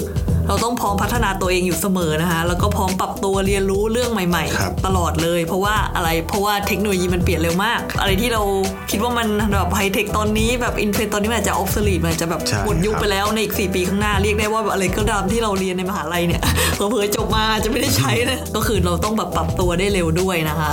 [0.49, 8.43] เราต้องพร้อมพัฒนาตัวเองอยู่เสมอนะคะแล้วก็พร้อมปรับตัวเรียนรู้เรื่องใหม่ครับๆตลอดเลย เพราะว่าอะไรเพราะว่าเทคโนโลยีมันเปลี่ยนเร็วมาก อะไรที่เรา
[8.91, 16.43] คิดว่ามันแบบไฮเทคตอนนี้แบบอินเทรนตอนนี้มันอาจจะออฟสลีมันอาจจะแบบใช่หมดยุคครับไปแล้วในอีก 4 ปีข้างหน้าเรียกได้ว่าแบบอะไรก็ตามที่เราเรียนในมหาลัยเนี่ย
[16.75, 20.71] เผลอๆจบมาจะไม่ได้ใช้นะก็คือเราต้องแบบปรับตัวได้เร็วด้วยนะคะ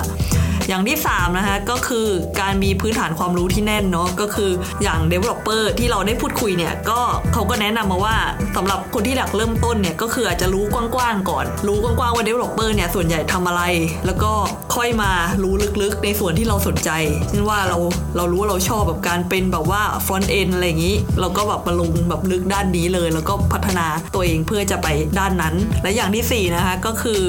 [0.67, 2.07] อย่างที่ 3 นะคะก็คือ
[2.41, 4.51] การมีพื้นฐานความรู้ที่แน่นเนาะก็คือ
[4.83, 6.99] อย่าง developer ที่เราได้พูดคุยเนี่ยก็
[7.33, 8.15] เขาก็แนะนำมาว่า
[8.55, 13.61] สำหรับคนที่อยากเริ่มต้นเนี่ยก็คืออาจจะรู้กว้างๆก่อน รู้กว้างๆว่า developer เนี่ยส่วนใหญ่ทำอะไร
[14.05, 14.31] แล้วก็
[14.75, 15.11] ค่อยมา
[15.43, 16.89] รู้ลึกๆ ในส่วนที่เราสนใจ
[17.29, 17.77] เช่นว่าเรา
[18.17, 24.87] เรารู้ว่าเราชอบแบบการเป็นแบบว่า front end อะไรอย่างนี้ เราก็แบบมาลงแบบลึกด้านนี้เลย แล้วก็พัฒนาตัวเองเพื่อจะไป
[25.19, 27.21] ด้านนั้น และอย่างที่สี่นะคะก็คือ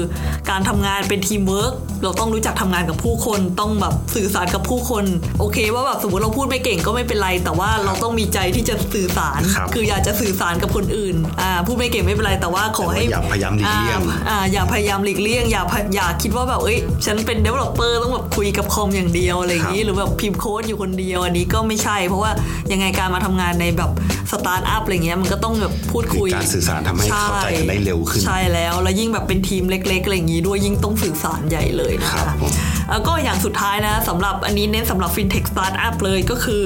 [0.49, 1.73] การทำงานเป็นทีมเวิร์ก
[2.03, 3.28] เราต้องรู้จักทำงานกับผู้คน
[3.59, 5.05] ต้องแบบสื่อสารกับผู้คน
[5.39, 22.31] โอเค ว่าแบบสมมติเราพูดไม่เก่งก็ไม่เป็นไร แต่ว่าเราต้องมีใจที่จะสื่อสารครับออยากจะสื่อสารกับคนอื่นอ่าพูดไม่เก่งไม่เป็นไรแต่ว่าขอให้แต่ว่าอย่าพยายามหลีกเลี่ยงอ่าอ่าอย่าพยายามหลีกเลี่ยงอย่าพยอย่าคิดว่าแบบเอ้ยฉันเป็น developer ต้องแบบคุยกับคอมอย่างเดียวอะไรอย่างนี้ครับหรือแบบพิมพ์โค้ดอยู่คนเดียวอันนี้ก็ไม่ใช่ เพราะว่า
[22.71, 23.91] ยังไงการมาทำงานในแบบ
[24.31, 32.51] สตาร์ทอัพอะไรเงี้ยมันก็ต้องแบบพูดคุยคือการสื่อสารทำให้เข้าใจกันได้เร็วขึ้น ใช่แล้วแล้วยิ่งแบบเป็นทีมเล็กๆอะไรอย่างนี้ด้วยยิ่งต้องสื่อสารใหญ่เลยนะครัคะบผม
[32.91, 36.61] แล้วก็อย่างสุดท้ายนะสำหรับอันนี้เน้นสำหรับ fintech startup เลยก็คือ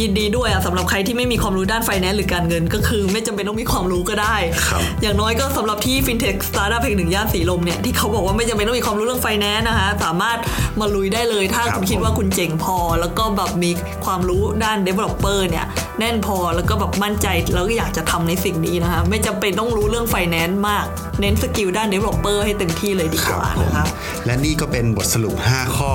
[0.00, 4.36] ยินดีด้วยอะสำหรับใครที่ไม่มีความรู้ด้าน finance หรือการเงิน ก็คือไม่จำเป็นต้องมีความรู้ก็ได้
[4.68, 10.38] ครับอย่างน้อยก็สำหรับที่ fintech startup แห่งหนึ่งย่านสีลมเนี่ยที่เขาบอกว่าไม่จำเป็นต้องมีความรู้เรื่อง finance นะคะสามารถ
[10.80, 13.70] มาลุยได้เลยถ้าครับคุณคิดว่าคุณเจ๋งพอ แล้วก็แบบมี
[14.04, 15.66] ความรู้ด้าน developer เนี่ย
[15.98, 20.86] แน่นพอแล้วก็แบบมั่นใจแล้วก็อยากจะทำในสิ่งนี้นะคะ ไม่จำเป็นต้องรู้เรื่อง finance มาก
[21.20, 23.86] เน้นสกิลด้าน developer ให้เต็มที่เลยดีคกรับว่าผมนะคะ
[24.26, 25.92] และนี่ก็เป็นบทสรุป 5 ข้อ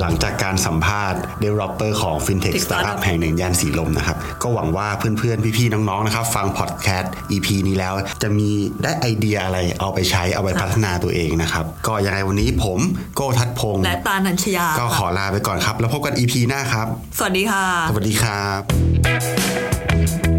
[0.00, 8.48] หลังจากการสัมภาษณ์ developer ของ fintech Tech startup startup แห่งหนึ่งย่านสีลมนะครับ ก็หวังว่าเพื่อนๆ พี่ๆ น้องๆนะครับ ฟังพอดแคสต์ EP นี้แล้วจะมี
[8.82, 12.78] ได้ไอเดียอะไรเอาไปใช้เอาไปพัฒนาตัวเองนะครับ ก็ยังไงวันนี้ผม
[13.16, 16.86] โก้ทัดพงศ์และตานัญชยา ก็ขอลาไปก่อนครับ แล้วพบกัน EP หน้าครับ
[17.18, 20.29] สวัสดีค่ะ สวัสดีครับ Thank you.